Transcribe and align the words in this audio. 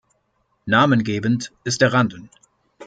Namengebend 0.65 1.51
ist 1.63 1.81
der 1.81 1.93
Randen. 1.93 2.31